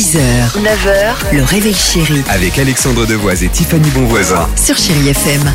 6h, 0.00 0.16
9h, 0.62 1.36
le 1.36 1.42
réveil 1.42 1.74
chéri 1.74 2.22
Avec 2.30 2.58
Alexandre 2.58 3.04
Devoise 3.04 3.44
et 3.44 3.50
Tiffany 3.50 3.90
Bonvoisin. 3.90 4.48
sur 4.56 4.74
Chérie 4.74 5.10
FM.– 5.10 5.42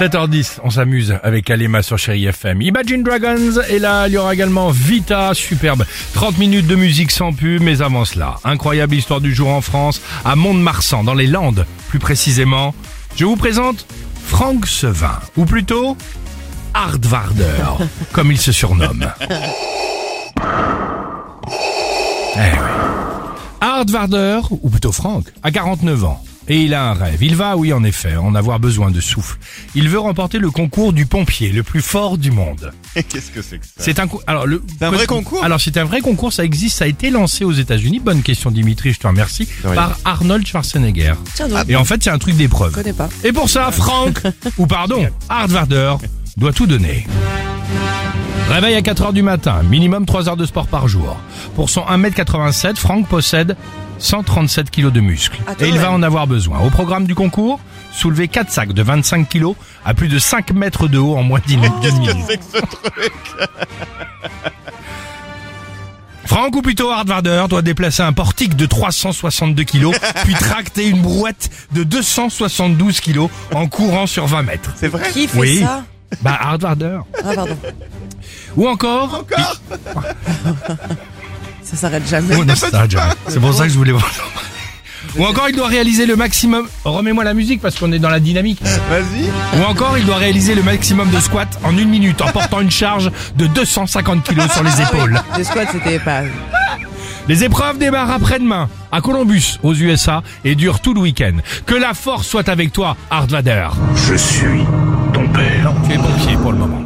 7h10, 0.00 0.58
on 0.64 0.70
s'amuse 0.70 1.16
avec 1.22 1.48
Alema 1.48 1.84
sur 1.84 1.96
Chéri 1.96 2.26
FM. 2.26 2.60
Imagine 2.62 3.04
Dragons, 3.04 3.60
et 3.68 3.78
là, 3.78 4.08
il 4.08 4.14
y 4.14 4.18
aura 4.18 4.34
également 4.34 4.70
Vita, 4.72 5.30
superbe. 5.32 5.84
30 6.14 6.38
minutes 6.38 6.66
de 6.66 6.74
musique 6.74 7.12
sans 7.12 7.32
pub, 7.32 7.62
mais 7.62 7.82
avant 7.82 8.04
cela, 8.04 8.34
incroyable 8.42 8.96
histoire 8.96 9.20
du 9.20 9.32
jour 9.32 9.50
en 9.50 9.60
France, 9.60 10.00
à 10.24 10.34
Mont-de-Marsan, 10.34 11.04
dans 11.04 11.14
les 11.14 11.28
Landes, 11.28 11.66
plus 11.88 12.00
précisément. 12.00 12.74
Je 13.14 13.26
vous 13.26 13.36
présente 13.36 13.86
Franck 14.32 14.66
Sevin, 14.66 15.20
ou 15.36 15.44
plutôt 15.44 15.94
Hardvarder, 16.72 17.64
comme 18.12 18.32
il 18.32 18.38
se 18.38 18.50
surnomme. 18.50 19.12
Eh 22.34 22.38
oui. 22.38 22.58
Hardvarder, 23.60 24.40
ou 24.50 24.70
plutôt 24.70 24.90
Franck, 24.90 25.26
a 25.42 25.50
49 25.50 26.04
ans. 26.06 26.24
Et 26.48 26.62
il 26.62 26.74
a 26.74 26.90
un 26.90 26.92
rêve. 26.94 27.22
Il 27.22 27.36
va, 27.36 27.56
oui 27.56 27.72
en 27.72 27.84
effet, 27.84 28.16
en 28.16 28.34
avoir 28.34 28.58
besoin 28.58 28.90
de 28.90 29.00
souffle. 29.00 29.38
Il 29.74 29.88
veut 29.88 29.98
remporter 30.00 30.38
le 30.38 30.50
concours 30.50 30.92
du 30.92 31.06
pompier, 31.06 31.50
le 31.52 31.62
plus 31.62 31.80
fort 31.82 32.18
du 32.18 32.30
monde. 32.32 32.72
Qu'est-ce 32.94 33.30
que 33.30 33.42
c'est 33.42 33.58
que 33.58 33.64
ça 33.64 33.72
C'est 33.78 34.00
un 34.00 34.08
co- 34.08 34.20
alors 34.26 34.46
le 34.46 34.62
C'est 34.78 34.84
un 34.84 34.90
vrai 34.90 35.06
concours 35.06 35.44
Alors 35.44 35.60
c'est 35.60 35.76
un 35.76 35.84
vrai 35.84 36.00
concours, 36.00 36.32
ça 36.32 36.44
existe, 36.44 36.78
ça 36.78 36.84
a 36.84 36.88
été 36.88 37.10
lancé 37.10 37.44
aux 37.44 37.52
États-Unis. 37.52 38.00
Bonne 38.00 38.22
question 38.22 38.50
Dimitri, 38.50 38.92
je 38.92 38.98
te 38.98 39.06
remercie. 39.06 39.48
De 39.62 39.68
rien. 39.68 39.74
Par 39.76 39.98
Arnold 40.04 40.46
Schwarzenegger. 40.46 41.14
Tiens 41.34 41.48
donc, 41.48 41.64
Et 41.68 41.76
en 41.76 41.84
fait, 41.84 42.02
c'est 42.02 42.10
un 42.10 42.18
truc 42.18 42.36
d'épreuve. 42.36 42.72
connais 42.72 42.92
pas. 42.92 43.08
Et 43.24 43.32
pour 43.32 43.48
ça, 43.48 43.70
Franck, 43.70 44.20
ou 44.58 44.66
pardon, 44.66 45.06
Hardvarder, 45.28 45.94
doit 46.36 46.52
tout 46.52 46.66
donner. 46.66 47.06
Réveil 48.48 48.74
à 48.74 48.80
4h 48.82 49.12
du 49.12 49.22
matin, 49.22 49.62
minimum 49.62 50.04
3 50.04 50.28
heures 50.28 50.36
de 50.36 50.44
sport 50.44 50.66
par 50.66 50.86
jour. 50.88 51.16
Pour 51.54 51.70
son 51.70 51.82
1m87, 51.82 52.76
Franck 52.76 53.08
possède 53.08 53.56
137 53.98 54.70
kg 54.70 54.90
de 54.90 55.00
muscles. 55.00 55.38
Et 55.60 55.68
il 55.68 55.78
va 55.78 55.90
en 55.90 56.02
avoir 56.02 56.26
besoin. 56.26 56.58
Au 56.60 56.68
programme 56.70 57.06
du 57.06 57.14
concours, 57.14 57.60
soulever 57.92 58.28
4 58.28 58.50
sacs 58.50 58.72
de 58.72 58.82
25 58.82 59.28
kg 59.28 59.52
à 59.84 59.94
plus 59.94 60.08
de 60.08 60.18
5 60.18 60.52
mètres 60.52 60.86
de 60.88 60.98
haut 60.98 61.16
en 61.16 61.22
moins 61.22 61.40
d'une 61.46 61.60
d'une 61.80 61.98
minute. 61.98 62.16
C'est 62.28 62.36
que 62.38 62.44
ce 62.44 62.58
truc? 62.60 63.12
Franck 66.26 66.54
ou 66.56 66.62
plutôt 66.62 66.90
Hardvarder 66.90 67.44
doit 67.48 67.62
déplacer 67.62 68.02
un 68.02 68.12
portique 68.12 68.56
de 68.56 68.66
362 68.66 69.64
kg, 69.64 69.90
puis 70.24 70.34
tracter 70.34 70.88
une 70.88 71.00
brouette 71.00 71.50
de 71.72 71.84
272 71.84 73.00
kg 73.00 73.28
en 73.54 73.66
courant 73.66 74.06
sur 74.06 74.26
20 74.26 74.42
mètres. 74.42 74.72
C'est 74.76 74.88
vrai? 74.88 75.10
Qui 75.12 75.26
fait 75.26 75.38
Oui. 75.38 75.60
ça? 75.60 75.84
Bah 76.20 76.36
Hardvarder. 76.40 76.98
Ah 77.24 77.34
pardon, 77.34 77.56
Ou 78.56 78.68
encore, 78.68 79.24
Encore 79.24 79.56
ça 81.62 81.76
s'arrête 81.76 82.06
jamais. 82.08 82.34
Oh, 82.38 82.44
non, 82.44 82.54
ça 82.54 82.70
s'arrête 82.70 82.90
jamais. 82.90 83.12
C'est 83.28 83.40
pour 83.40 83.54
ça 83.54 83.64
que 83.64 83.70
je 83.70 83.78
voulais 83.78 83.92
voir. 83.92 84.10
Ou 85.18 85.24
encore, 85.24 85.48
il 85.48 85.56
doit 85.56 85.66
réaliser 85.66 86.06
le 86.06 86.16
maximum. 86.16 86.68
Remets-moi 86.84 87.24
la 87.24 87.34
musique 87.34 87.60
parce 87.60 87.78
qu'on 87.78 87.92
est 87.92 87.98
dans 87.98 88.08
la 88.08 88.20
dynamique. 88.20 88.62
Vas-y 88.62 89.60
Ou 89.60 89.64
encore, 89.64 89.98
il 89.98 90.06
doit 90.06 90.16
réaliser 90.16 90.54
le 90.54 90.62
maximum 90.62 91.10
de 91.10 91.20
squats 91.20 91.50
en 91.64 91.76
une 91.76 91.88
minute 91.88 92.20
en 92.22 92.28
portant 92.28 92.60
une 92.60 92.70
charge 92.70 93.10
de 93.36 93.46
250 93.46 94.22
kilos 94.24 94.50
sur 94.52 94.62
les 94.62 94.80
épaules. 94.80 95.20
Les 95.36 95.44
squats 95.44 95.66
c'était 95.70 95.98
pas. 95.98 96.22
Les 97.28 97.44
épreuves 97.44 97.78
démarrent 97.78 98.10
après-demain 98.10 98.68
à 98.90 99.00
Columbus, 99.00 99.58
aux 99.62 99.74
USA, 99.74 100.22
et 100.44 100.54
durent 100.54 100.80
tout 100.80 100.92
le 100.92 101.00
week-end. 101.00 101.36
Que 101.66 101.74
la 101.74 101.94
force 101.94 102.26
soit 102.26 102.48
avec 102.48 102.72
toi, 102.72 102.96
Hardvader. 103.10 103.68
Je 103.94 104.14
suis 104.14 104.64
ton 105.12 105.28
père. 105.28 105.72
Tu 105.86 105.92
es 105.92 105.98
pompier 105.98 106.36
pour 106.36 106.52
le 106.52 106.58
moment. 106.58 106.82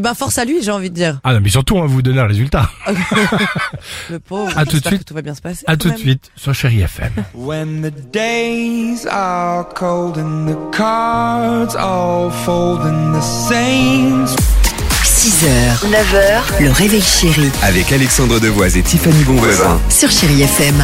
Eh 0.00 0.02
ben 0.02 0.14
force 0.14 0.38
à 0.38 0.46
lui, 0.46 0.62
j'ai 0.62 0.70
envie 0.70 0.88
de 0.88 0.94
dire. 0.94 1.20
Ah 1.24 1.34
non, 1.34 1.40
mais 1.42 1.50
surtout, 1.50 1.76
on 1.76 1.82
va 1.82 1.86
vous 1.86 2.00
donner 2.00 2.22
le 2.22 2.26
résultat. 2.26 2.70
Le 4.08 4.18
pauvre. 4.18 4.50
À 4.56 4.64
tout 4.64 4.80
de 4.80 4.86
suite. 4.86 5.00
que 5.00 5.04
Tout 5.04 5.12
va 5.12 5.20
bien 5.20 5.34
se 5.34 5.42
passer. 5.42 5.62
À 5.66 5.76
tout 5.76 5.90
de 5.90 5.96
suite 5.98 6.30
sur 6.36 6.54
Chéri 6.54 6.80
FM. 6.80 7.12
When 7.34 7.82
the 7.82 7.92
days 8.10 9.06
are 9.10 9.68
cold 9.74 10.16
and 10.16 10.46
the 10.46 10.56
cards 10.74 11.76
all 11.76 12.30
fold 12.30 12.80
and 12.80 13.12
the 13.12 13.20
saints 13.22 14.34
6h, 15.04 15.84
9h, 15.90 16.62
le 16.64 16.70
réveil 16.70 17.02
chéri 17.02 17.50
Avec 17.62 17.92
Alexandre 17.92 18.40
Devoise 18.40 18.78
et 18.78 18.82
Tiffany 18.82 19.22
Bonvoisin. 19.24 19.78
sur 19.90 20.10
Chérie 20.10 20.40
FM. 20.40 20.82